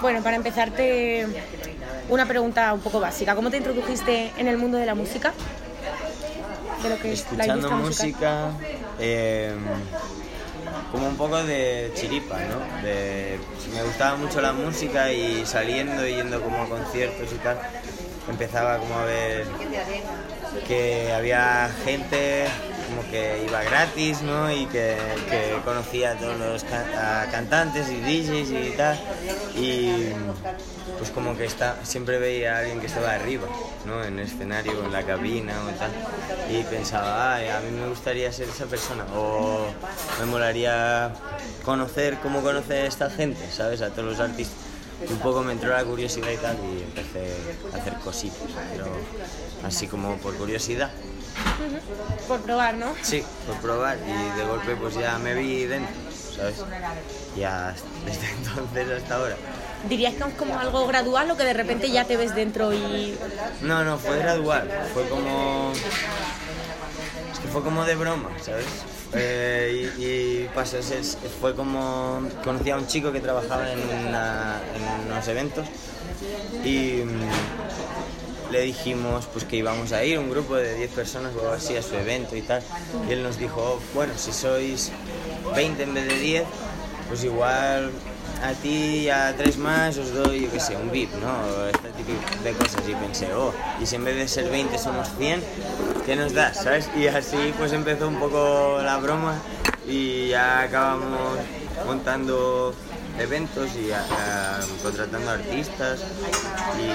[0.00, 1.26] Bueno, para empezarte,
[2.08, 3.34] una pregunta un poco básica.
[3.34, 5.32] ¿Cómo te introdujiste en el mundo de la música?
[6.82, 8.50] De lo que es la Escuchando música,
[8.98, 9.54] eh,
[10.90, 12.82] como un poco de chiripa, ¿no?
[12.82, 13.38] De,
[13.74, 17.58] me gustaba mucho la música y saliendo y yendo como a conciertos y tal,
[18.28, 19.46] empezaba como a ver
[20.66, 22.46] que había gente
[22.90, 24.50] como que iba gratis, ¿no?
[24.50, 24.96] Y que,
[25.64, 26.64] conocía a todos los
[27.30, 28.98] cantantes y DJs y tal.
[29.54, 30.12] Y
[30.98, 33.46] pues como que está, siempre veía a alguien que estaba arriba,
[33.86, 34.04] ¿no?
[34.04, 35.90] En el escenario, en la cabina o tal.
[36.50, 39.04] Y pensaba, ay, a mí me gustaría ser esa persona.
[39.14, 39.66] O
[40.18, 41.12] me molaría
[41.64, 43.82] conocer cómo conoce esta gente, ¿sabes?
[43.82, 44.56] A todos los artistas.
[45.08, 47.34] Un poco me entró la curiosidad y tal y empecé
[47.72, 48.38] a hacer cositas,
[48.72, 48.86] pero
[49.64, 50.90] así como por curiosidad.
[52.28, 52.94] Por probar, ¿no?
[53.02, 55.94] Sí, por probar y de golpe pues ya me vi dentro,
[56.36, 56.56] ¿sabes?
[57.36, 57.74] Ya
[58.06, 59.36] desde entonces hasta ahora.
[59.88, 63.16] ¿Dirías que es como algo gradual o que de repente ya te ves dentro y...
[63.62, 65.72] No, no, fue gradual, fue como...
[67.32, 68.66] Es que fue como de broma, ¿sabes?
[69.14, 70.76] Eh, y, y pasó,
[71.40, 72.28] fue como...
[72.44, 75.66] Conocí a un chico que trabajaba en, una- en unos eventos
[76.62, 77.02] y
[78.50, 81.82] le dijimos pues que íbamos a ir, un grupo de 10 personas o así a
[81.82, 82.62] su evento y tal.
[83.08, 84.92] Y él nos dijo, "Oh, bueno, si sois
[85.54, 86.44] 20 en vez de 10,
[87.08, 87.90] pues igual
[88.42, 91.66] a ti y a tres más os doy, yo qué sé, un VIP, ¿no?
[91.66, 92.82] Este tipo de cosas.
[92.88, 95.42] Y pensé, oh, y si en vez de ser 20 somos 100,
[96.06, 96.88] ¿qué nos das, sabes?
[96.96, 99.34] Y así pues empezó un poco la broma
[99.86, 101.38] y ya acabamos
[101.86, 102.74] montando
[103.18, 106.00] eventos y a- a- contratando artistas
[106.78, 106.86] y,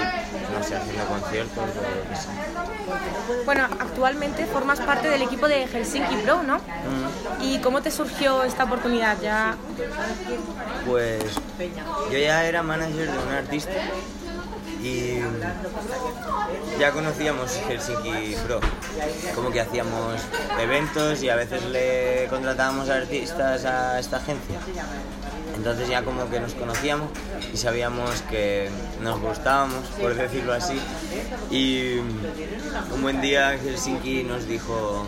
[0.56, 3.44] no sé, haciendo conciertos o.
[3.44, 6.56] Bueno, actualmente formas parte del equipo de Helsinki Pro, ¿no?
[6.58, 7.42] Mm.
[7.42, 9.20] ¿Y cómo te surgió esta oportunidad?
[9.20, 9.56] Ya...
[10.86, 11.22] Pues
[12.10, 13.70] yo ya era manager de un artista
[14.82, 15.20] y
[16.78, 18.60] ya conocíamos Helsinki Pro,
[19.34, 20.20] como que hacíamos
[20.60, 24.58] eventos y a veces le contratábamos artistas a esta agencia.
[25.66, 27.10] Entonces ya como que nos conocíamos
[27.52, 28.70] y sabíamos que
[29.02, 30.78] nos gustábamos, por decirlo así.
[31.50, 31.94] Y
[32.94, 35.04] un buen día Helsinki nos dijo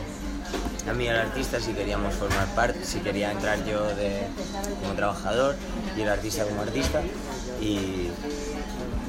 [0.91, 4.27] a mí al artista si queríamos formar parte, si quería entrar yo de,
[4.83, 5.55] como trabajador
[5.97, 7.03] y el artista como artista.
[7.61, 8.09] Y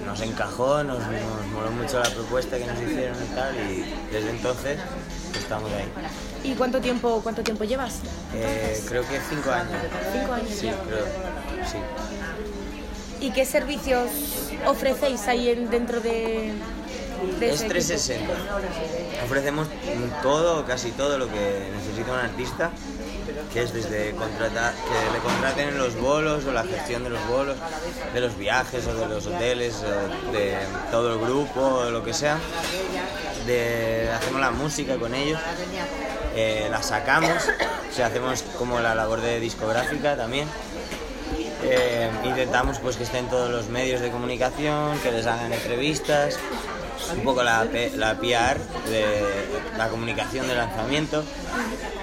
[0.06, 3.56] nos encajó, nos, nos moló mucho la propuesta que nos hicieron y tal.
[3.56, 4.78] Y desde entonces
[5.38, 5.86] estamos ahí.
[6.44, 7.96] ¿Y cuánto tiempo, cuánto tiempo llevas?
[8.34, 9.74] Eh, creo que cinco años.
[10.14, 11.06] Cinco años Sí, creo.
[11.70, 11.78] Sí.
[13.22, 14.10] ¿Y qué servicios
[14.66, 16.54] ofrecéis ahí en- dentro de,
[17.40, 17.70] de Es ese equipo?
[17.74, 18.34] 360.
[19.26, 19.68] Ofrecemos
[20.24, 22.72] todo, casi todo lo que necesita un artista,
[23.52, 27.58] que es desde contratar, que le contraten los bolos o la gestión de los bolos,
[28.14, 30.56] de los viajes o de los hoteles, o de
[30.90, 32.38] todo el grupo o lo que sea.
[33.46, 35.40] De, hacemos la música con ellos,
[36.36, 37.50] eh, la sacamos,
[37.90, 40.48] o sea, hacemos como la labor de discográfica también.
[41.64, 46.40] Eh, intentamos pues que estén todos los medios de comunicación, que les hagan entrevistas,
[47.16, 49.16] un poco la, la PR de
[49.78, 51.24] la comunicación del lanzamiento.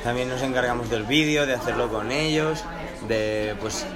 [0.03, 2.64] También nos encargamos del vídeo, de hacerlo con ellos,
[3.08, 3.86] de pues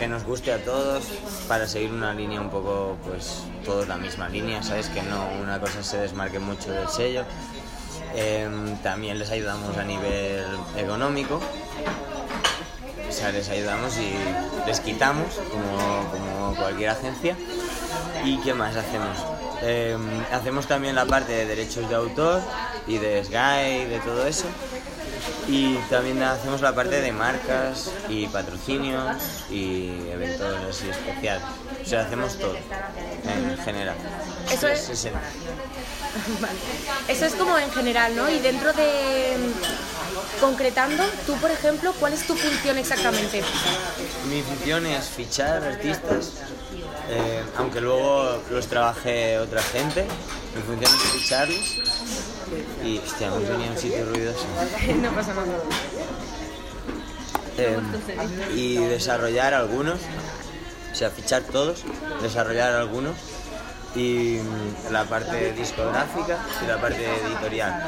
[0.00, 1.04] que nos guste a todos
[1.46, 5.60] para seguir una línea un poco pues todos la misma línea, sabes que no una
[5.60, 7.24] cosa se desmarque mucho del sello.
[8.14, 10.46] Em, también les ayudamos a nivel
[10.78, 11.38] económico,
[13.06, 14.14] o sea, les ayudamos y
[14.66, 17.36] les quitamos, como, como cualquier agencia.
[18.24, 19.18] ¿Y qué más hacemos?
[19.60, 19.98] Eh,
[20.32, 22.40] hacemos también la parte de derechos de autor
[22.86, 24.46] y de SGAE y de todo eso.
[25.48, 29.16] Y también hacemos la parte de marcas y patrocinios
[29.50, 31.42] y eventos así especiales.
[31.84, 33.96] O sea, hacemos todo en general.
[34.50, 35.20] Eso es- 360.
[36.40, 36.58] Vale.
[37.08, 38.28] Eso es como en general, ¿no?
[38.30, 39.36] Y dentro de
[40.40, 43.42] concretando, tú por ejemplo, ¿cuál es tu función exactamente?
[44.28, 46.32] Mi función es fichar artistas,
[47.10, 50.04] eh, aunque luego los trabaje otra gente.
[50.56, 52.39] Mi función es ficharlos.
[52.84, 54.46] Y, hostia, hemos venido a un sitio ruidoso.
[55.02, 55.58] no pasa nada.
[57.58, 57.78] Eh,
[58.54, 59.98] y desarrollar algunos,
[60.92, 61.84] o sea, fichar todos,
[62.22, 63.16] desarrollar algunos.
[63.94, 67.82] Y mm, la parte discográfica y la parte editorial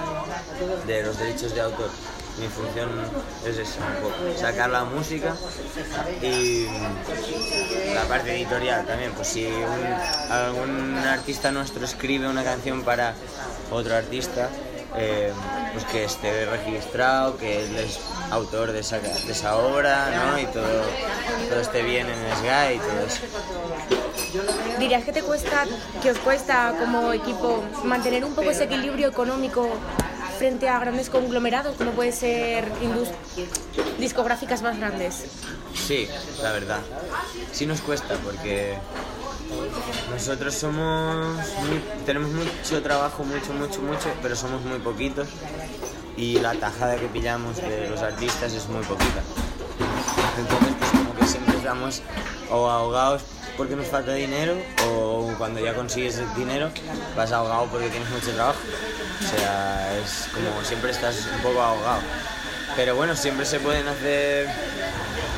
[0.86, 1.90] de los derechos de autor.
[2.38, 2.88] Mi función
[3.46, 3.81] es esa,
[4.40, 5.34] sacar la música
[6.23, 9.12] y mm, la parte editorial también.
[9.12, 13.14] Pues si un- algún artista nuestro escribe una canción para
[13.70, 14.49] otro artista,
[14.96, 15.32] eh,
[15.73, 17.99] pues que esté registrado, que él es
[18.31, 20.38] autor de esa, de esa obra, ¿no?
[20.38, 20.64] Y todo,
[21.50, 23.20] todo esté bien en el y todo eso.
[24.79, 25.64] ¿dirías que te cuesta,
[26.02, 29.69] que os cuesta como equipo mantener un poco ese equilibrio económico
[30.42, 32.64] frente a grandes conglomerados como puede ser
[34.00, 35.26] discográficas más grandes?
[35.72, 36.08] Sí,
[36.42, 36.80] la verdad.
[37.52, 38.76] Sí nos cuesta porque
[40.10, 41.38] nosotros somos
[42.04, 45.28] tenemos mucho trabajo, mucho, mucho, mucho, pero somos muy poquitos
[46.16, 49.22] y la tajada que pillamos de los artistas es muy poquita.
[50.38, 52.02] Entonces, pues como que siempre estamos
[52.50, 53.22] o ahogados
[53.62, 54.56] porque nos falta dinero
[54.88, 56.68] o cuando ya consigues el dinero
[57.16, 58.58] vas ahogado porque tienes mucho trabajo.
[58.58, 62.00] O sea, es como siempre estás un poco ahogado.
[62.74, 64.48] Pero bueno, siempre se pueden hacer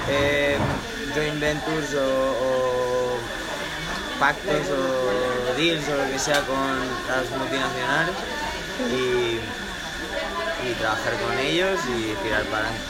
[0.08, 0.56] eh,
[1.14, 3.18] joint ventures o,
[4.18, 8.14] pactos o deals o lo que sea con las multinacionales
[8.90, 9.38] y,
[10.80, 12.84] trabajar con ellos y tirar para adelante.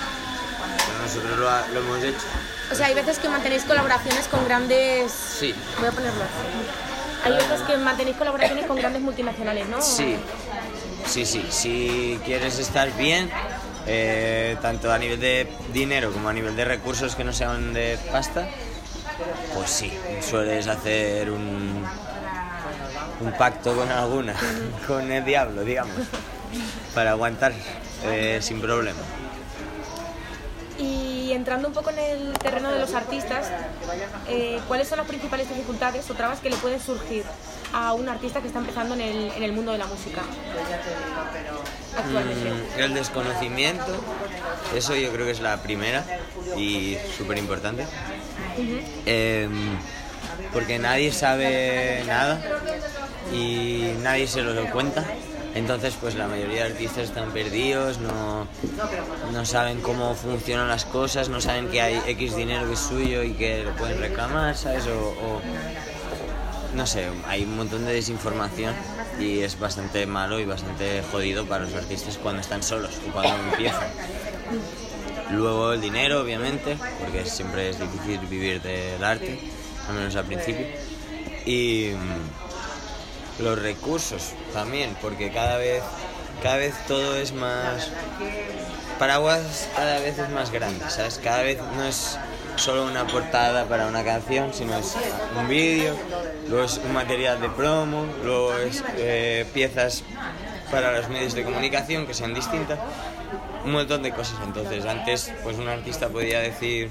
[1.03, 1.39] nosotros
[1.73, 2.54] lo, hemos hecho.
[2.71, 5.13] O sea, hay veces que mantenéis colaboraciones con grandes...
[5.13, 5.55] Sí.
[5.79, 7.25] Voy a ponerlo así.
[7.25, 9.81] Hay veces que mantenéis colaboraciones con grandes multinacionales, ¿no?
[9.81, 10.17] Sí.
[11.07, 11.47] Sí, sí.
[11.51, 13.31] Si quieres estar bien,
[13.87, 17.99] eh, tanto a nivel de dinero como a nivel de recursos que no sean de
[18.11, 18.49] pasta,
[19.55, 21.85] pues sí, sueles hacer un,
[23.21, 24.35] un pacto con alguna,
[24.87, 25.97] con el diablo, digamos,
[26.95, 27.53] para aguantar
[28.05, 29.01] eh, sin problema.
[31.45, 33.51] Entrando un poco en el terreno de los artistas,
[34.29, 37.23] eh, ¿cuáles son las principales dificultades o trabas que le pueden surgir
[37.75, 40.23] a un artista que está empezando en el, en el mundo de la música
[41.99, 42.51] actualmente?
[42.51, 43.93] Mm, el desconocimiento,
[44.75, 46.03] eso yo creo que es la primera
[46.57, 47.85] y súper importante.
[49.05, 49.77] Em,
[50.51, 52.41] porque nadie sabe nada
[53.31, 55.05] y nadie se lo cuenta.
[55.55, 58.49] Entonces, pues la mayoría de artistas están perdidos, no,
[59.33, 63.23] no saben cómo funcionan las cosas, no saben que hay X dinero que es suyo
[63.23, 64.85] y que lo pueden reclamar, ¿sabes?
[64.89, 65.41] O,
[66.75, 68.75] no sé, hay un montón de desinformación
[69.21, 73.37] y es bastante malo y bastante jodido para los artistas cuando están solos o cuando
[73.53, 73.89] empiezan.
[75.31, 79.39] Luego el dinero, obviamente, porque siempre es difícil vivir del arte,
[79.89, 80.67] al menos al principio.
[81.47, 81.91] Y
[83.39, 85.83] los recursos también, porque cada vez,
[86.43, 87.91] cada vez todo es más...
[88.99, 91.21] Paraguas cada vez es más grande, ¿sabes?
[91.23, 92.17] Cada vez no es
[92.55, 94.95] solo una portada para una canción, sino es
[95.37, 95.97] un vídeo,
[96.49, 100.05] luego es un material de promo, luego es eh, piezas
[100.71, 102.79] para los medios de comunicación que sean distintas,
[103.65, 104.37] un montón de cosas.
[104.45, 106.89] Entonces, antes, pues un artista podía decir,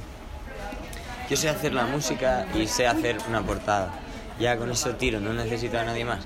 [1.29, 4.02] yo sé hacer la música y sé hacer una portada
[4.39, 6.25] ya con eso tiro, no necesito a nadie más.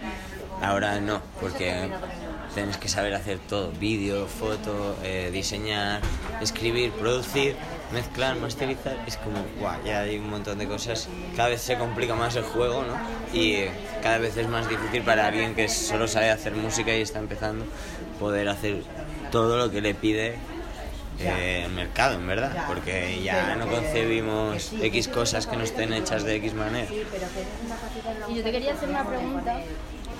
[0.61, 1.89] Ahora no, porque
[2.55, 6.01] tienes que saber hacer todo, vídeo, foto, eh, diseñar,
[6.41, 7.55] escribir, producir,
[7.93, 12.15] mezclar, masterizar, es como, guau, ya hay un montón de cosas, cada vez se complica
[12.15, 12.97] más el juego, ¿no?
[13.39, 13.65] Y
[14.01, 17.65] cada vez es más difícil para alguien que solo sabe hacer música y está empezando
[18.19, 18.81] poder hacer
[19.31, 20.35] todo lo que le pide
[21.19, 26.23] eh, el mercado, en verdad, porque ya no concebimos X cosas que no estén hechas
[26.23, 26.87] de X manera.
[28.27, 29.59] Y yo te quería hacer una pregunta.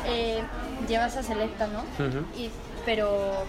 [0.06, 0.42] Eh,
[0.88, 1.84] llevas a Selecta, ¿no?
[2.38, 2.50] y,
[2.86, 3.46] pero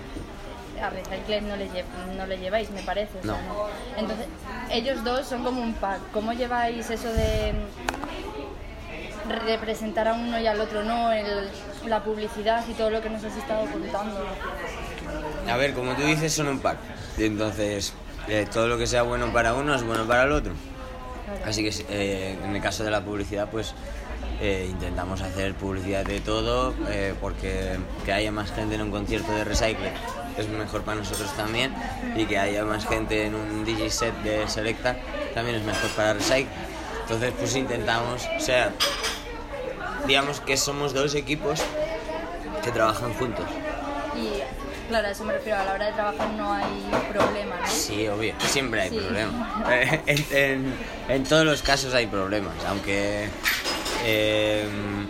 [0.82, 1.68] a Recycle no le,
[2.16, 3.18] no le lleváis, me parece.
[3.22, 3.36] no.
[3.96, 4.26] Entonces,
[4.70, 6.00] ellos dos son como un pack.
[6.12, 7.52] ¿Cómo lleváis eso de
[9.46, 11.12] representar a uno y al otro no?
[11.12, 11.50] El,
[11.86, 14.24] la publicidad y todo lo que nos has estado contando.
[15.48, 16.78] A ver, como tú dices, son un pack.
[17.18, 17.92] Y entonces,
[18.28, 20.52] eh, todo lo que sea bueno para uno es bueno para el otro.
[21.44, 23.74] Así que eh, en el caso de la publicidad, pues
[24.40, 26.74] eh, intentamos hacer publicidad de todo,
[27.20, 29.92] porque que haya más gente en un concierto de Recycle
[30.36, 31.74] es mejor para nosotros también,
[32.16, 34.96] y que haya más gente en un digiset de Selecta
[35.34, 36.46] también es mejor para Recycle.
[37.02, 38.70] Entonces, pues intentamos, o sea,
[40.06, 41.60] digamos que somos dos equipos
[42.62, 43.46] que trabajan juntos.
[44.88, 47.68] Claro, a eso me refiero, a la hora de trabajar no hay problemas, ¿no?
[47.68, 49.48] Sí, obvio, siempre hay problemas.
[51.08, 53.28] en, todos los casos hay problemas, aunque...
[54.04, 55.08] Em,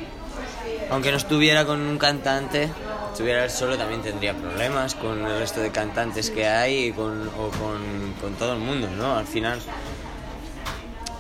[0.91, 2.71] aunque no estuviera con un cantante,
[3.13, 7.51] estuviera él solo también tendría problemas con el resto de cantantes que hay con, o
[7.51, 9.17] con, con todo el mundo, ¿no?
[9.17, 9.61] Al final,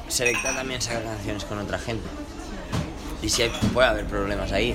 [0.09, 2.09] Selecta también saca canciones con otra gente.
[3.23, 4.75] Y sí puede haber problemas ahí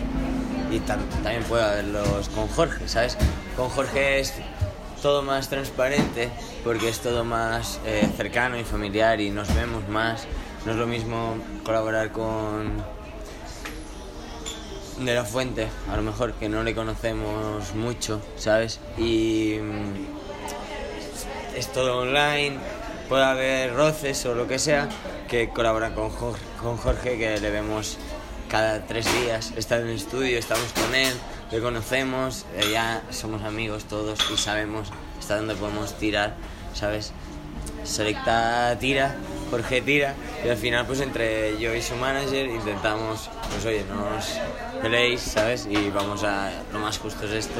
[0.73, 3.15] y también puedo verlos con Jorge, ¿sabes?
[3.55, 4.33] Con Jorge es
[5.03, 6.31] todo más transparente
[6.63, 10.25] porque es todo más eh, cercano y familiar y nos vemos más.
[10.65, 12.83] No es lo mismo colaborar con
[14.99, 18.79] de la fuente, a lo mejor que no le conocemos mucho, ¿sabes?
[18.97, 22.57] Y mm, es todo online,
[23.09, 24.89] puede haber roces o lo que sea,
[25.27, 27.97] que colaborar con Jorge, con Jorge que le vemos
[28.53, 31.11] cada tres días, está en el estudio, estamos con él,
[31.49, 36.35] le conocemos, eh, ya somos amigos todos y sabemos hasta dónde podemos tirar,
[36.75, 37.13] ¿sabes?
[37.83, 39.15] Selecta tira,
[39.49, 40.13] Jorge tira
[40.45, 44.39] y al final pues entre yo y su manager intentamos, pues oye, no os
[44.83, 45.67] peleéis, ¿sabes?
[45.67, 47.59] Y vamos a, lo más justo es esto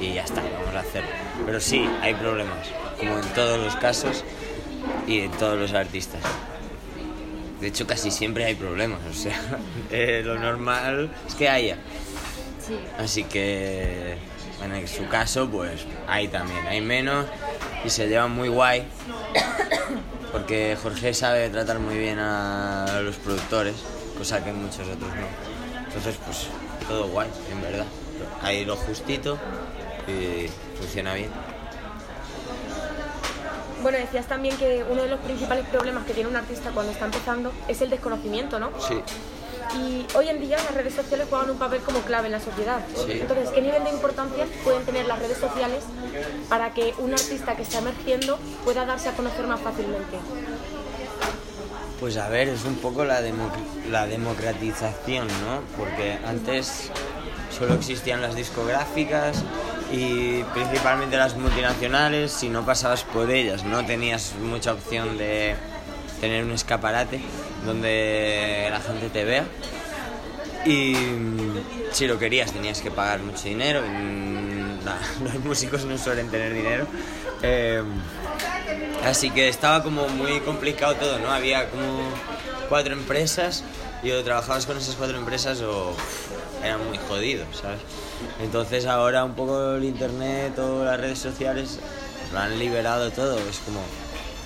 [0.00, 1.10] y ya está, vamos a hacerlo.
[1.46, 4.22] Pero sí, hay problemas, como en todos los casos
[5.04, 6.22] y en todos los artistas.
[7.60, 9.38] De hecho, casi siempre hay problemas, o sea,
[9.90, 11.76] eh, lo normal es que haya.
[12.66, 12.78] Sí.
[12.98, 14.16] Así que
[14.62, 17.26] en su caso, pues hay también, hay menos
[17.84, 18.86] y se llevan muy guay.
[20.32, 23.76] Porque Jorge sabe tratar muy bien a los productores,
[24.16, 25.86] cosa que muchos otros no.
[25.86, 26.48] Entonces, pues
[26.86, 27.86] todo guay, en verdad.
[28.42, 29.38] Hay lo justito
[30.06, 30.48] y
[30.78, 31.30] funciona bien.
[33.82, 37.04] Bueno, decías también que uno de los principales problemas que tiene un artista cuando está
[37.06, 38.70] empezando es el desconocimiento, ¿no?
[38.86, 39.00] Sí.
[39.76, 42.80] Y hoy en día las redes sociales juegan un papel como clave en la sociedad.
[43.06, 43.12] Sí.
[43.20, 45.84] Entonces, ¿qué nivel de importancia pueden tener las redes sociales
[46.48, 50.16] para que un artista que está emergiendo pueda darse a conocer más fácilmente?
[52.00, 53.50] Pues a ver, es un poco la, demo-
[53.90, 55.60] la democratización, ¿no?
[55.76, 56.90] Porque antes
[57.56, 59.42] solo existían las discográficas
[59.90, 65.54] y principalmente las multinacionales, si no pasabas por ellas no tenías mucha opción de
[66.20, 67.20] tener un escaparate
[67.64, 69.44] donde la gente te vea.
[70.64, 71.54] Y mm,
[71.92, 73.80] si lo querías tenías que pagar mucho dinero.
[73.82, 76.86] mm, nada, los músicos no suelen tener dinero.
[77.42, 77.82] Eh,
[79.04, 81.30] así que estaba como muy complicado todo, ¿no?
[81.32, 82.00] Había como
[82.68, 83.64] cuatro empresas
[84.02, 85.94] y o trabajabas con esas cuatro empresas o
[86.62, 87.80] era muy jodido, ¿sabes?
[88.40, 91.78] Entonces ahora un poco el internet o las redes sociales
[92.32, 93.38] lo han liberado todo.
[93.38, 93.80] Es como,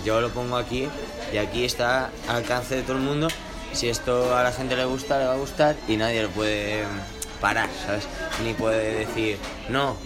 [0.05, 0.89] yo lo pongo aquí
[1.33, 3.29] y aquí está al alcance de todo el mundo.
[3.73, 6.85] Si esto a la gente le gusta, le va a gustar y nadie lo puede
[7.41, 8.05] parar, ¿sabes?
[8.45, 9.39] Ni puede decir,
[9.69, 9.97] no,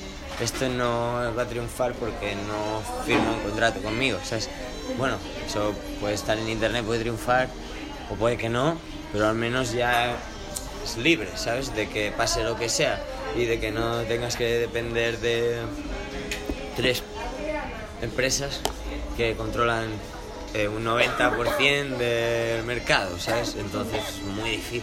[0.41, 4.49] esto no va a triunfar porque no firma un contrato conmigo, ¿sabes?
[4.99, 7.49] Bueno, eso puede estar en internet, puede triunfar
[8.11, 8.79] o puede que no,
[9.13, 10.15] pero al menos ya
[10.85, 11.75] es libre, ¿sabes?
[11.75, 13.03] De que pase lo que sea
[13.37, 15.59] y de que no tengas que depender de
[16.77, 17.03] tres
[18.03, 18.61] empresas
[19.17, 19.89] que controlan
[20.55, 23.57] eh, un 90% del mercado, ¿sabes?
[23.59, 24.83] Entonces es muy difícil,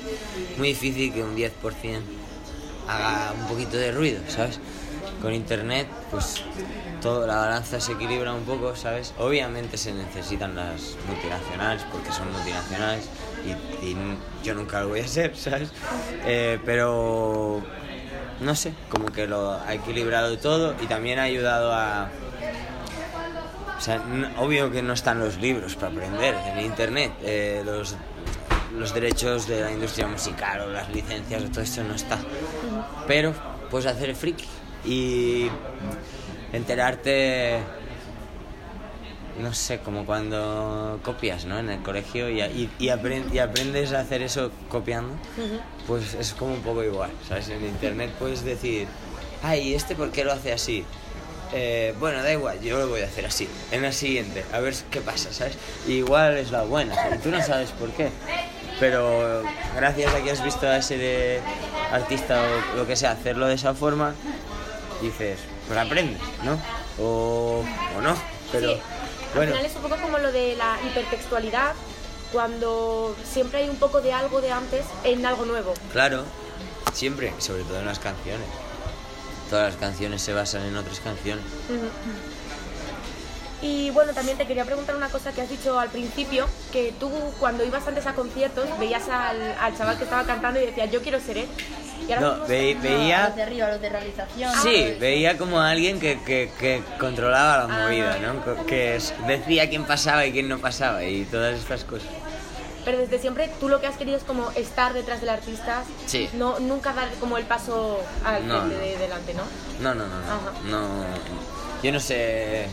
[0.57, 1.50] muy difícil que un 10%
[2.88, 4.60] haga un poquito de ruido, ¿sabes?
[5.22, 6.43] Con internet, pues
[7.01, 9.13] todo, la balanza se equilibra un poco, ¿sabes?
[9.17, 13.05] Obviamente se necesitan las multinacionales porque son multinacionales
[13.45, 13.98] y, y
[14.43, 15.69] yo nunca lo voy a ser, ¿sabes?
[16.25, 17.63] Eh, pero
[18.43, 22.09] no sé, como que lo ha equilibrado todo y también ha ayudado a,
[23.77, 27.95] o sea, n- obvio que no están los libros para aprender en internet, eh, los,
[28.77, 32.17] los derechos de la industria musical o las licencias o todo esto no está.
[33.07, 33.33] Pero
[33.69, 34.45] puedes hacer el friki
[34.85, 35.47] y
[36.51, 37.59] enterarte,
[39.39, 41.57] no sé, como cuando copias, ¿no?
[41.59, 45.13] En el colegio y, y, y apren- y aprendes a hacer eso copiando,
[45.87, 47.49] pues es como un poco igual, ¿sabes?
[47.49, 48.87] En internet puedes decir,
[49.41, 50.85] ay, ¿este por qué lo hace así?
[51.55, 54.73] Eh, bueno, da igual, yo lo voy a hacer así, en la siguiente, a ver
[54.89, 55.55] qué pasa, ¿sabes?
[55.87, 58.09] Y igual es la buena, y tú no sabes por qué.
[58.79, 59.43] Pero
[59.75, 61.39] gracias a que has visto a ese de
[61.91, 62.41] artista
[62.73, 64.15] o lo que sea hacerlo de esa forma,
[65.01, 65.37] dices,
[65.67, 66.57] pues aprendes, ¿no?
[66.99, 67.63] O,
[67.97, 68.15] o no,
[68.51, 68.81] pero Sí,
[69.35, 69.51] bueno.
[69.51, 71.73] Al final es un poco como lo de la hipertextualidad,
[72.31, 75.73] cuando siempre hay un poco de algo de antes en algo nuevo.
[75.91, 76.23] Claro,
[76.93, 78.47] siempre, sobre todo en las canciones.
[79.49, 81.45] Todas las canciones se basan en otras canciones.
[83.61, 87.09] Y bueno, también te quería preguntar una cosa que has dicho al principio, que tú
[87.39, 91.01] cuando ibas antes a conciertos veías al, al chaval que estaba cantando y decías, yo
[91.01, 91.47] quiero ser él.
[92.07, 93.27] Y ahora No, ve- veía...
[93.27, 94.51] los de arriba, los de realización.
[94.62, 97.86] Sí, veía como a alguien que, que, que controlaba la Ah.
[97.88, 98.65] movida, ¿no?
[98.65, 102.07] Que decía quién pasaba y quién no pasaba y todas estas cosas.
[102.86, 106.29] Pero desde siempre tú lo que has querido es como estar detrás del artista, Sí.
[106.33, 109.43] no, nunca dar como el paso al No, de delante, ¿no?
[109.79, 110.51] No, no, no, no, Ajá.
[110.69, 111.05] no.
[111.81, 112.67] Yo no sé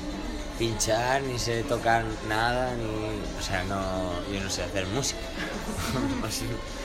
[0.59, 3.39] pinchar, ni sé tocar nada, ni...
[3.39, 4.11] O sea, no...
[4.33, 5.21] Yo no sé hacer música.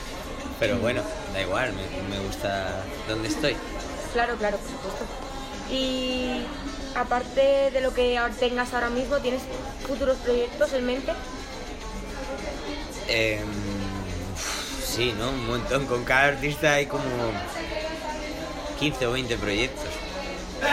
[0.58, 1.02] Pero bueno,
[1.34, 3.56] da igual, me, me gusta donde estoy.
[4.12, 5.04] Claro, claro, por supuesto.
[5.70, 6.42] Y
[6.94, 9.42] aparte de lo que tengas ahora mismo, ¿tienes
[9.86, 11.12] futuros proyectos en mente?
[13.08, 13.44] Em,
[14.84, 15.30] sí, ¿no?
[15.30, 15.86] Un montón.
[15.86, 17.04] Con cada artista hay como
[18.78, 19.84] 15 o 20 proyectos.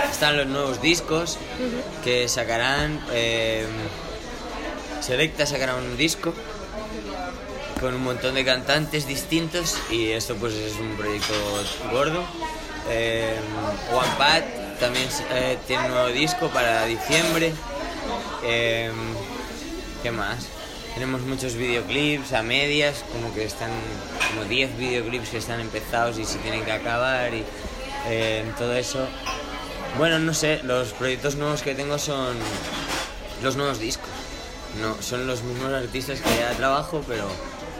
[0.10, 1.38] Están los nuevos discos
[2.04, 3.04] que sacarán.
[3.12, 3.68] em,
[5.02, 6.34] Selecta sacará un disco
[7.84, 11.34] con un montón de cantantes distintos y esto pues es un proyecto
[11.92, 12.24] gordo.
[12.90, 13.36] Eh,
[13.92, 14.46] One Pat
[14.80, 17.52] también eh, tiene un nuevo disco para diciembre.
[18.46, 18.90] Eh,
[20.02, 20.48] ¿Qué más?
[20.94, 23.72] Tenemos muchos videoclips a medias, como que están
[24.30, 27.44] como 10 videoclips que están empezados y se tienen que acabar y
[28.08, 29.06] eh, todo eso.
[29.98, 32.38] Bueno, no sé, los proyectos nuevos que tengo son
[33.42, 34.10] los nuevos discos.
[34.82, 37.28] No, son los mismos artistas que ya trabajo, pero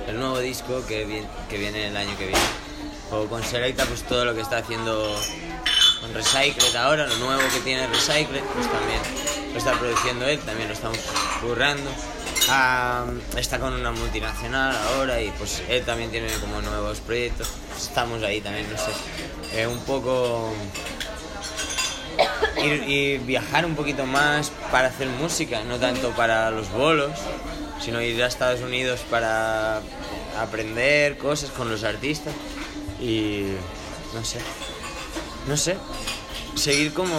[0.08, 2.46] el nuevo disco que, viene, el año que viene.
[3.12, 5.16] O con Selecta, pues todo lo que está haciendo
[6.02, 9.00] con Recycled ahora, lo nuevo que tiene Recycled, pues también
[9.52, 11.00] lo está produciendo él, también lo estamos
[11.42, 11.90] currando.
[13.38, 17.50] Está con una multinacional ahora y pues él también tiene como nuevos proyectos.
[17.78, 18.92] Estamos ahí también, no sé.
[19.54, 20.54] Eh, un poco
[22.64, 27.12] ir, y viajar un poquito más para hacer música, no tanto para los bolos,
[27.84, 29.82] sino ir a Estados Unidos para
[30.40, 32.34] aprender cosas con los artistas
[33.02, 33.48] y
[34.14, 34.40] no sé,
[35.48, 35.76] no sé,
[36.56, 37.14] seguir como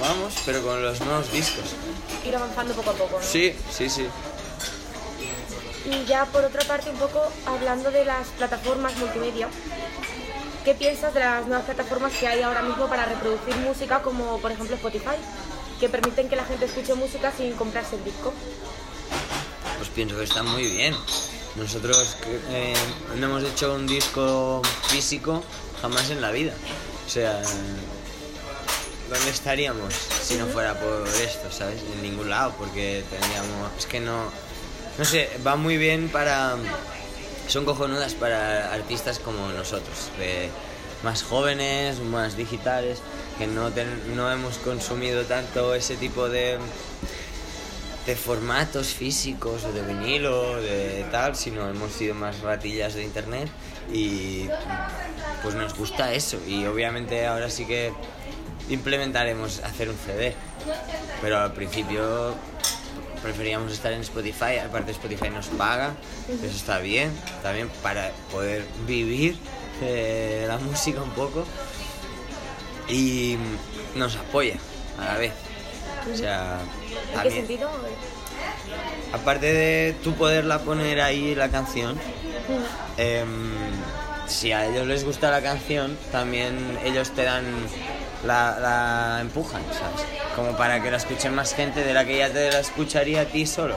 [0.00, 1.74] vamos, pero con los nuevos discos.
[2.24, 3.18] Ir avanzando poco a poco.
[3.18, 3.22] ¿no?
[3.22, 4.06] Sí, sí, sí.
[5.86, 9.48] Y ya por otra parte, un poco hablando de las plataformas multimedia,
[10.64, 14.52] ¿qué piensas de las nuevas plataformas que hay ahora mismo para reproducir música, como por
[14.52, 15.16] ejemplo Spotify,
[15.80, 18.32] que permiten que la gente escuche música sin comprarse el disco?
[20.00, 20.96] Pienso que está muy bien.
[21.56, 22.16] Nosotros
[22.48, 22.72] eh,
[23.18, 25.44] no hemos hecho un disco físico
[25.82, 26.54] jamás en la vida.
[27.06, 27.38] O sea,
[29.10, 31.82] ¿dónde estaríamos si no fuera por esto, sabes?
[31.92, 33.72] En ningún lado, porque tendríamos...
[33.78, 34.30] Es que no...
[34.96, 36.56] No sé, va muy bien para...
[37.46, 40.08] Son cojonudas para artistas como nosotros,
[41.04, 43.00] más jóvenes, más digitales,
[43.36, 43.70] que no,
[44.16, 46.58] no hemos consumido tanto ese tipo de,
[48.06, 53.48] de formatos físicos o de vinilo, de tal, sino hemos sido más ratillas de internet
[53.92, 54.48] y
[55.42, 57.92] pues nos gusta eso y obviamente ahora sí que
[58.68, 60.34] implementaremos hacer un CD,
[61.20, 62.34] pero al principio
[63.22, 65.94] preferíamos estar en Spotify, aparte Spotify nos paga,
[66.28, 69.36] eso está bien, también para poder vivir
[69.80, 71.44] de la música un poco
[72.88, 73.36] y
[73.94, 74.56] nos apoya
[74.98, 75.49] a la vez.
[76.12, 76.58] O sea,
[77.14, 77.70] ¿En qué sentido?
[79.12, 81.98] aparte de tú poderla poner ahí la canción,
[82.96, 83.52] em,
[84.26, 87.44] si a ellos les gusta la canción, también ellos te dan
[88.24, 90.06] la, la empujan, ¿sabes?
[90.36, 93.24] Como para que la escuchen más gente de la que ya te la escucharía a
[93.24, 93.76] ti solo.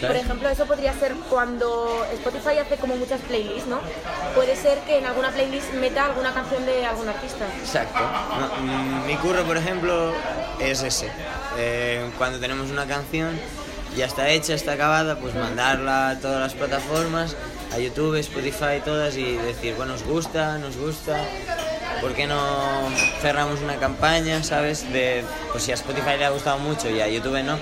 [0.00, 3.80] Por ejemplo, eso podría ser cuando Spotify hace como muchas playlists, ¿no?
[4.34, 7.46] Puede ser que en alguna playlist meta alguna canción de algún artista.
[7.58, 7.98] Exacto.
[7.98, 10.12] No, mm, mi curro, por ejemplo,
[10.60, 11.08] es ese.
[11.56, 13.38] Eh, cuando tenemos una canción,
[13.96, 17.36] ya está hecha, está acabada, pues mandarla a todas las plataformas,
[17.72, 21.18] a YouTube, Spotify, todas, y decir, bueno, nos gusta, nos gusta.
[22.00, 22.38] ¿Por qué no
[23.20, 24.90] cerramos una campaña, sabes?
[24.92, 27.58] De, pues si a Spotify le ha gustado mucho y a YouTube no,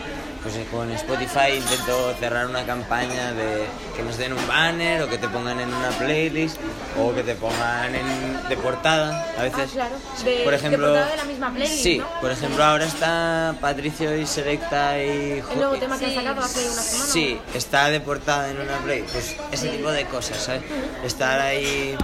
[0.46, 3.64] pues con Spotify intento cerrar una campaña de
[3.96, 6.56] que nos den un banner o que te pongan en una playlist
[6.98, 9.70] o que te pongan en, de portada a veces.
[9.70, 9.96] Ah, claro.
[10.24, 12.20] De- por de ejemplo, portada de la misma playlist, Sí, ¿no?
[12.20, 15.42] por ejemplo ahora está Patricio y Selecta y...
[15.50, 16.16] El nuevo tema que han Sí.
[16.16, 17.12] sacado hace una semana.
[17.12, 20.62] Sí, está de portada en una play, pues ese tipo de cosas, ¿sabes?
[21.04, 21.96] Estar ahí,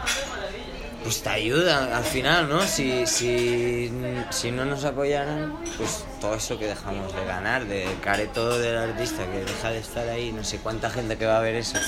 [1.02, 2.62] pues te ayuda al final, ¿no?
[2.62, 3.90] Si, si,
[4.30, 9.24] si no nos apoyaran, pues todo eso que dejamos de ganar, de careto del artista
[9.26, 11.78] que deja de estar ahí, no sé cuánta gente que va a ver eso,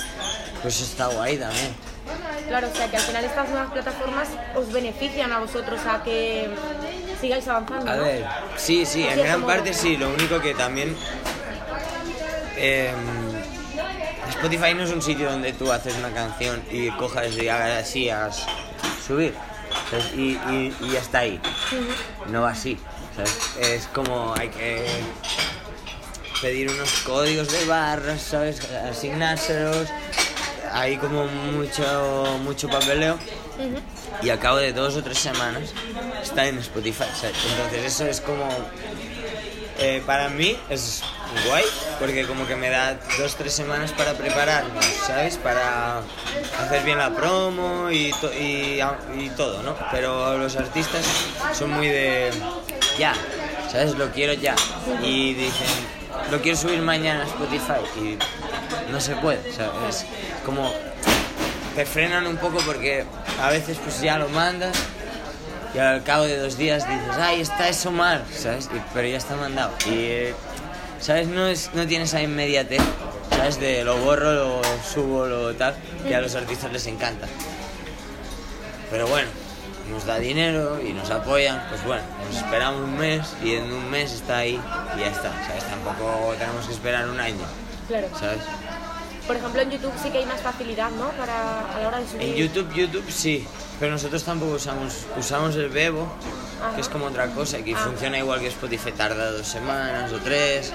[0.63, 1.75] pues está guay también.
[2.49, 6.51] Claro, o sea que al final estas nuevas plataformas os benefician a vosotros a que
[7.21, 8.03] sigáis avanzando, A ¿no?
[8.03, 8.25] ver,
[8.57, 10.95] sí, sí, en gran parte sí, lo único que también...
[12.57, 12.95] em,
[14.31, 18.11] Spotify no es un sitio donde tú haces una canción y cojas y hagas así,
[18.11, 18.45] hagas
[19.07, 19.35] subir.
[19.91, 20.07] ¿sabes?
[20.15, 21.41] Y, y, y ya está ahí.
[22.29, 22.79] No va así.
[23.17, 23.57] ¿sabes?
[23.61, 24.85] Es como hay que
[26.41, 28.61] pedir unos códigos de barras, ¿sabes?
[28.71, 29.89] Asignárselos.
[30.73, 33.19] Hay como mucho, mucho papeleo.
[34.23, 35.73] Y al cabo de dos o tres semanas
[36.23, 37.05] está en Spotify.
[37.21, 37.37] ¿sabes?
[37.51, 38.49] Entonces eso es como...
[39.79, 41.03] eh, para mí es
[41.47, 41.65] guay
[41.99, 45.37] porque como que me da dos tres semanas para prepararnos, ¿sabes?
[45.37, 45.99] Para
[46.61, 49.77] hacer bien la promo y, y, todo, ¿no?
[49.91, 51.05] Pero los artistas
[51.53, 52.31] son muy de
[52.99, 53.15] ya,
[53.71, 53.95] ¿sabes?
[53.97, 54.55] Lo quiero ya.
[55.03, 55.67] Y dicen,
[56.31, 58.19] lo quiero subir mañana a Spotify y
[58.93, 60.03] no se puede, ¿sabes?
[60.03, 60.07] Es
[60.45, 60.73] como
[61.75, 63.05] te frenan un poco porque
[63.43, 64.77] a veces pues ya lo mandas
[65.75, 68.69] y al cabo de dos días dices, ay, está eso mal, ¿sabes?
[68.75, 69.73] Y- pero ya está mandado.
[69.87, 70.35] Y, eh,
[71.01, 71.27] ¿sabes?
[71.29, 72.81] No, es, no tienes esa inmediatez
[73.31, 73.59] ¿sabes?
[73.61, 75.75] De lo borro, lo subo, lo tal,
[76.07, 77.27] que a los artistas les encanta.
[78.91, 79.29] Pero bueno,
[79.91, 83.91] nos da dinero y nos apoyan, pues bueno, nos esperamos un mes y en un
[83.91, 84.61] mes está ahí
[84.97, 85.65] y ya está, ¿sabes?
[85.65, 87.45] Tampoco tenemos que esperar un año,
[87.89, 88.09] Claro.
[88.19, 88.39] ¿sabes?
[89.27, 91.09] Por ejemplo, en YouTube sí que hay más facilidad, ¿no?
[91.13, 92.23] Para, a la hora de subir.
[92.29, 93.47] En YouTube, YouTube sí,
[93.81, 96.07] pero nosotros tampoco usamos, usamos el Bebo,
[96.75, 97.79] que es como otra cosa, que Ah.
[97.79, 100.73] funciona igual que Spotify, tarda dos semanas o tres,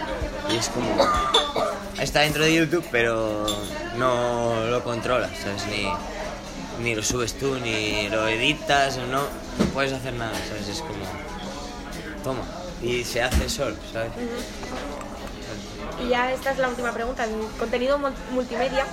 [0.52, 0.96] y es como...
[2.00, 3.46] Está dentro de YouTube, pero
[3.98, 5.66] no lo controlas, ¿sabes?
[5.68, 5.88] Ni,
[6.84, 10.68] ni lo subes tú, ni lo editas, no, no puedes hacer nada, ¿sabes?
[10.70, 11.06] Es como...
[12.24, 12.42] Toma,
[12.82, 14.12] y se hace solo, ¿sabes?
[16.04, 17.25] Y ya esta es la última pregunta.
[17.25, 18.86] El contenido mul- multimedia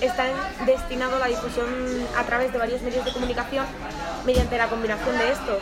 [0.00, 0.24] está
[0.66, 1.68] destinado a la difusión
[2.16, 3.66] a través de varios medios de comunicación
[4.24, 5.58] mediante la combinación de estos.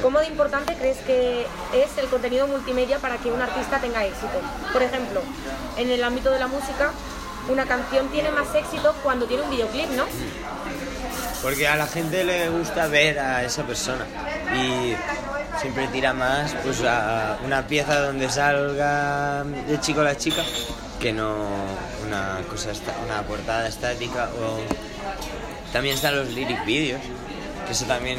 [0.00, 4.40] ¿Cómo de importante crees que es el contenido multimedia para que un artista tenga éxito?
[4.72, 5.20] Por ejemplo,
[5.76, 6.90] en el ámbito de la música,
[7.48, 10.04] una canción tiene más éxito cuando tiene un videoclip, ¿no?
[11.42, 14.06] Porque a la gente le gusta ver a esa persona
[14.54, 14.94] y
[15.60, 20.42] siempre tira más pues a una pieza donde salga el chico o la chica
[21.00, 21.34] que no
[22.06, 22.70] una cosa
[23.04, 24.58] una portada estática o
[25.72, 27.00] también están los lyric videos
[27.66, 28.18] que eso también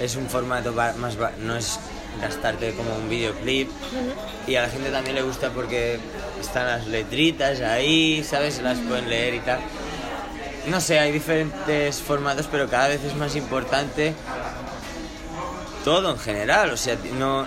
[0.00, 1.78] es un formato más no es
[2.20, 3.70] gastarte como un videoclip
[4.46, 5.98] y a la gente también le gusta porque
[6.40, 9.60] están las letritas ahí sabes las pueden leer y tal
[10.68, 14.14] no sé, hay diferentes formatos, pero cada vez es más importante
[15.84, 16.70] todo en general.
[16.72, 17.46] O sea, no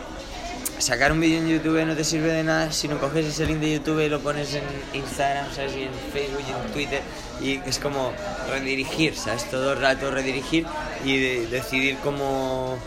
[0.77, 3.59] sacar un vídeo en YouTube no te sirve de nada si no coges ese link
[3.59, 5.75] de YouTube y lo pones en Instagram, ¿sabes?
[5.75, 7.01] Y en Facebook y en Twitter.
[7.41, 8.13] Y es como
[8.49, 9.49] redirigir, ¿sabes?
[9.49, 10.65] Todo el rato redirigir
[11.03, 12.77] y de- decidir como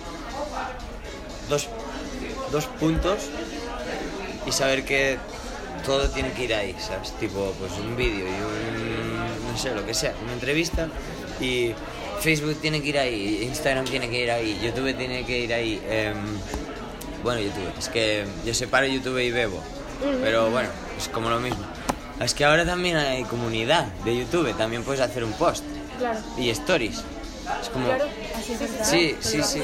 [1.53, 1.69] dos,
[2.51, 3.19] dos puntos
[4.47, 5.19] y saber que
[5.85, 7.12] todo tiene que ir ahí, ¿sabes?
[7.21, 10.88] Tipo, pues un vídeo y un, no sé, lo que sea, una entrevista
[11.41, 11.75] y
[12.21, 15.81] Facebook tiene que ir ahí, Instagram tiene que ir ahí, YouTube tiene que ir ahí.
[15.88, 16.17] em,
[17.23, 19.61] bueno, YouTube, es que yo separo YouTube y Bebo,
[20.23, 21.65] pero bueno, es como lo mismo.
[22.21, 25.65] Es que ahora también hay comunidad de YouTube, también puedes hacer un post
[25.99, 26.19] Claro.
[26.38, 27.03] y stories.
[27.61, 27.87] Es como...
[27.87, 28.07] Claro.
[28.37, 28.87] Así es.
[28.87, 29.62] Sí, sí, sí.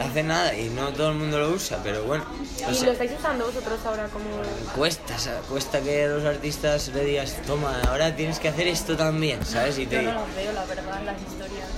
[0.00, 2.24] hace nada y no todo el mundo lo usa, pero bueno.
[2.62, 2.86] no ¿Y sé.
[2.86, 4.26] lo estáis usando vosotros ahora como...?
[4.74, 5.14] Cuesta,
[5.48, 9.78] cuesta que los artistas le digas, toma, ahora tienes que hacer esto también, ¿sabes?
[9.78, 10.02] Y Yo te...
[10.02, 11.68] no los veo, la verdad, las historias.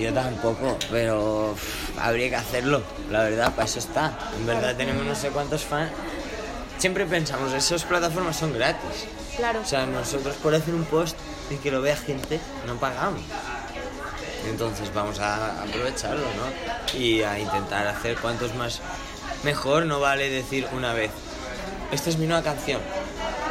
[0.00, 4.18] Yo tampoco, pero uf, habría que hacerlo, la verdad, para eso está.
[4.38, 5.90] En verdad tenemos no sé cuántos fans.
[6.78, 9.06] Siempre pensamos, esas plataformas son gratis.
[9.36, 9.60] Claro.
[9.60, 11.16] O sea, nosotros por hacer un post
[11.50, 13.22] y que lo vea gente, no pagamos.
[14.48, 16.98] Entonces vamos a aprovecharlo, ¿no?
[16.98, 18.80] Y a intentar hacer cuantos más
[19.44, 19.86] mejor.
[19.86, 21.10] No vale decir una vez,
[21.90, 22.80] esta es mi nueva canción.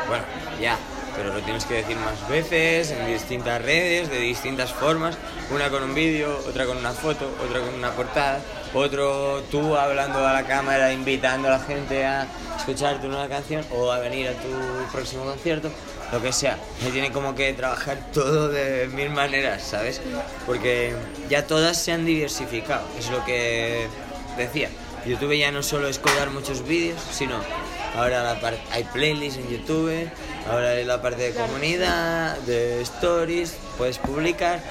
[0.08, 0.24] Bueno,
[0.60, 0.78] ya,
[1.16, 5.18] pero lo tienes que decir más veces, en distintas redes, de distintas formas.
[5.52, 8.40] Una con un vídeo, otra con una foto, otra con una portada,
[8.74, 12.28] otro tú hablando a la cámara, invitando a la gente a
[12.58, 15.70] escuchar tu nueva canción o a venir a tu próximo concierto,
[16.12, 16.58] lo que sea.
[16.84, 20.02] Se tiene como que trabajar todo de mil maneras, ¿sabes?
[20.46, 20.94] Porque
[21.30, 23.88] ya todas se han diversificado, es lo que
[24.38, 24.70] decía.
[25.06, 27.36] YouTube ya no solo es colgar muchos vídeos, sino
[27.96, 30.10] ahora la hay playlists en YouTube,
[30.50, 34.62] ahora hay la parte de comunidad, de stories, puedes publicar,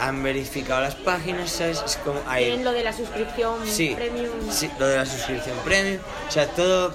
[0.00, 1.82] han verificado las páginas, ¿sabes?
[1.86, 4.30] Es como hay Tienen lo de la suscripción Sí, premium.
[4.50, 6.92] sí, lo de la suscripción premium, o sea, todo,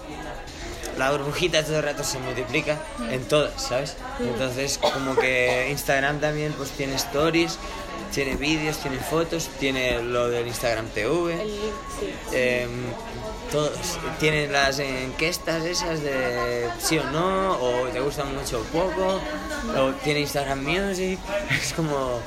[0.97, 2.77] la burbujita todo el rato se multiplica
[3.09, 3.97] en todas, ¿sabes?
[4.19, 7.57] Entonces, como que Instagram también pues tiene stories,
[8.13, 12.13] tiene vídeos, tiene fotos, tiene lo del Instagram TV, El link, sí.
[12.33, 12.69] em,
[13.51, 13.71] todos,
[14.19, 19.19] tienen las encuestas esas de sí o no, o te gusta mucho o poco,
[19.77, 21.19] o tiene Instagram Music,
[21.61, 22.19] es como...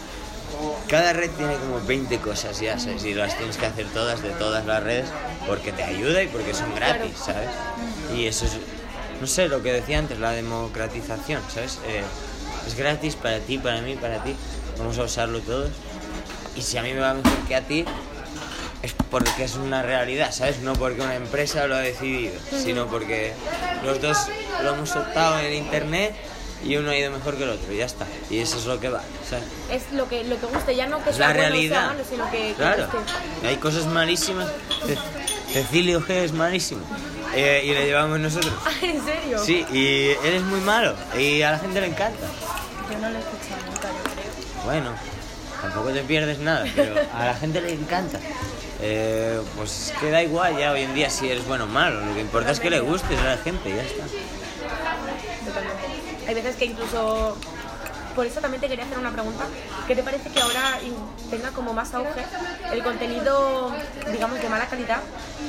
[0.89, 3.05] Cada red tiene como 20 cosas ya, ¿sabes?
[3.05, 5.07] Y las tienes que hacer todas de todas las redes
[5.47, 7.49] porque te ayuda y porque son gratis, ¿sabes?
[8.15, 8.59] Y eso es,
[9.21, 11.79] no sé, lo que decía antes, la democratización, ¿sabes?
[11.87, 12.03] Eh,
[12.67, 14.35] es gratis para ti, para mí, para ti.
[14.79, 15.71] Vamos a usarlo todos.
[16.57, 17.85] Y si a mí me va mejor que a ti,
[18.83, 20.61] es porque es una realidad, ¿sabes?
[20.61, 23.33] No porque una empresa lo ha decidido, sino porque
[23.85, 24.19] los dos
[24.63, 26.15] lo hemos optado en internet
[26.65, 28.07] y uno ha ido mejor que el otro, y ya está.
[28.31, 29.45] Y eso es lo que va, ¿sabes?
[29.71, 31.87] Es lo que, lo que guste, ya no que sea la bueno o sea realidad.
[31.89, 33.47] malo, sino que, que Claro, guste.
[33.49, 34.49] hay cosas malísimas.
[34.87, 34.99] Ce-
[35.53, 36.81] Cecilio G es malísimo.
[37.35, 38.53] Eh, y le llevamos nosotros.
[38.83, 39.39] ¿En serio?
[39.45, 40.95] Sí, y él es muy malo.
[41.19, 42.27] Y a la gente le encanta.
[42.91, 44.65] Yo no lo he escuchado nunca, yo creo.
[44.65, 44.91] Bueno,
[45.61, 48.19] tampoco te pierdes nada, pero a la gente le encanta.
[48.81, 52.01] Eh, pues es que da igual ya hoy en día si eres bueno o malo.
[52.05, 54.05] Lo que importa es que le gustes a la gente y ya está.
[56.27, 57.37] Hay veces que incluso
[58.15, 59.45] por eso también te quería hacer una pregunta.
[59.87, 60.79] ¿Qué te parece que ahora
[61.31, 62.25] tenga como más auge
[62.73, 63.73] el contenido,
[64.13, 65.01] digamos, de mala calidad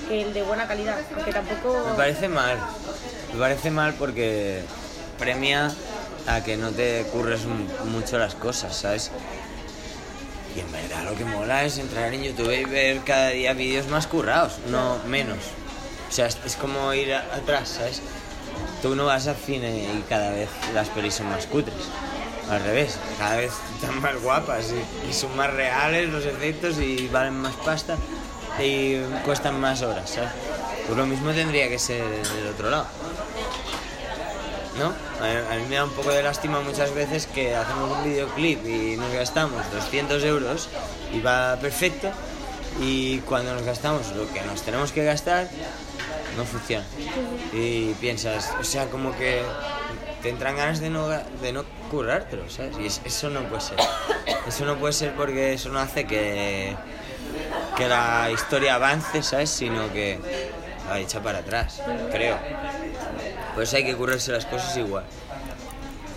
[0.08, 0.98] que el de buena calidad?
[1.16, 1.86] Aunque tampoco...
[1.92, 2.58] Me parece mal.
[3.34, 4.64] Me parece mal porque
[5.20, 5.72] premia
[6.28, 7.42] a que no te curres
[7.86, 9.12] mucho las cosas, ¿sabes?
[10.56, 13.88] Y en verdad lo que mola es entrar en YouTube y ver cada día vídeos
[13.88, 15.38] más currados, no menos.
[16.10, 18.02] O sea, es, como ir atrás, ¿sabes?
[18.82, 21.76] Tú no vas al cine y cada vez las pelis son más cutres.
[22.50, 24.68] Al revés, cada vez están más guapas
[25.10, 27.98] y, son más reales los efectos y valen más pasta
[28.60, 30.30] y cuestan más horas, ¿sabes?
[30.86, 32.86] Pues lo mismo tendría que ser del otro lado.
[34.78, 34.94] ¿No?
[35.26, 38.98] A, mí me da un poco de lástima muchas veces que hacemos un videoclip y
[38.98, 40.70] nos gastamos 200 euros
[41.14, 42.12] y va perfecto
[42.82, 45.48] y cuando nos gastamos lo que nos tenemos que gastar
[46.38, 46.86] no funciona.
[47.54, 49.44] Y piensas, o sea, como que
[50.22, 52.76] te entran ganas de no, de no currártelo, ¿sabes?
[52.80, 53.78] Y eso no puede ser.
[54.48, 56.76] Eso no puede ser porque eso no hace que,
[57.78, 59.50] que la historia avance, ¿sabes?
[59.50, 60.20] Sino que
[60.88, 62.38] la echa para atrás, creo.
[63.56, 65.04] Pues hay que currarse las cosas igual.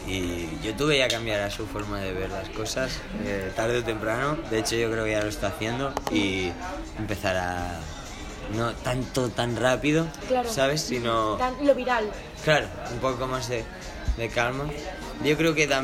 [0.07, 4.39] Y YouTube ya cambiará su forma de ver las cosas eh, tarde o temprano.
[4.51, 6.51] De hecho, yo creo que ya lo está haciendo y
[6.99, 7.79] empezará
[8.55, 10.07] no tanto tan rápido,
[10.49, 10.83] ¿sabes?
[10.83, 12.11] Sino lo viral.
[12.45, 13.65] Claro, un poco más de
[14.19, 14.69] de calma.
[15.25, 15.79] Yo creo que ya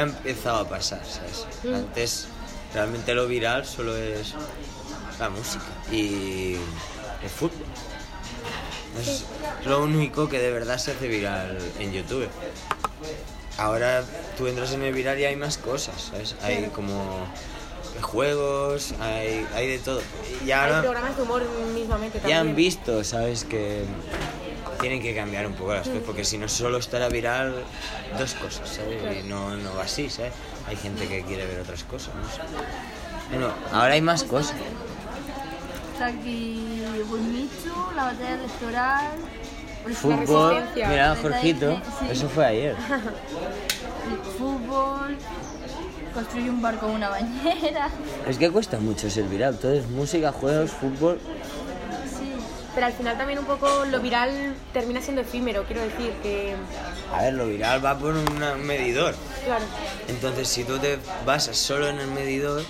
[0.00, 1.46] ha empezado a pasar, ¿sabes?
[1.64, 1.74] Mm.
[1.74, 2.28] Antes
[2.72, 4.34] realmente lo viral solo es
[5.18, 6.54] la música y
[7.22, 7.66] el fútbol.
[9.00, 9.24] Es
[9.66, 12.28] lo único que de verdad se hace viral en YouTube.
[13.58, 14.04] Ahora
[14.36, 16.36] tú entras en el viral y hay más cosas, ¿sabes?
[16.42, 17.26] Hay como
[18.00, 20.00] juegos, hay, hay de todo.
[20.44, 21.42] Y ahora, hay programas de humor
[21.74, 22.36] mismamente también.
[22.36, 23.44] Ya han visto, ¿sabes?
[23.44, 23.84] Que
[24.80, 27.54] tienen que cambiar un poco las cosas, porque si no solo estará viral
[28.18, 29.24] dos cosas, ¿sabes?
[29.24, 30.32] Y no, no va así, ¿sabes?
[30.66, 32.40] Hay gente que quiere ver otras cosas, no sé.
[33.30, 34.56] Bueno, ahora hay más cosas.
[36.00, 36.66] Aquí
[37.96, 39.12] la batalla electoral.
[39.94, 41.80] Fútbol, mira, Jorgito,
[42.10, 42.76] eso fue ayer.
[44.38, 45.16] fútbol,
[46.16, 47.90] construye un barco con una bañera.
[48.28, 51.20] Es que cuesta mucho ser viral, todo es música, juegos, fútbol
[52.76, 56.54] pero al final también un poco lo viral termina siendo efímero, quiero decir que...
[57.10, 59.14] A ver, lo viral va por un medidor.
[59.46, 59.64] Claro.
[60.08, 62.62] Entonces, si tú te basas solo en el medidor,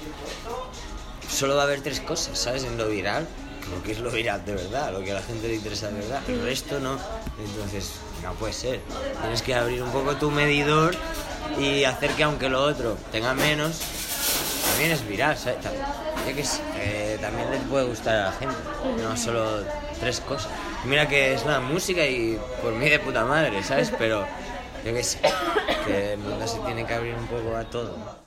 [1.28, 2.62] solo va a haber tres cosas, ¿sabes?
[2.62, 3.26] En lo viral,
[3.74, 5.94] lo que es lo viral de verdad, lo que a la gente le interesa de
[5.94, 6.20] verdad.
[6.28, 6.98] El resto no.
[7.44, 8.80] Entonces, no puede ser.
[9.22, 10.94] Tienes que abrir un poco tu medidor
[11.59, 13.80] y hacer que aunque lo otro tenga menos,
[14.70, 15.59] también es viral, ¿sabes?
[16.28, 18.56] Yo que sé, eh, también le puede gustar a la gente,
[19.02, 19.62] no solo
[20.00, 20.50] tres cosas.
[20.85, 23.92] Mira que es la música y por mí de puta madre, ¿sabes?
[23.96, 24.26] Pero
[24.85, 25.20] yo que sé,
[25.87, 28.25] que el mundo se tiene que abrir un poco a todo.